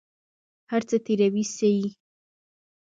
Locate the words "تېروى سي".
1.05-1.73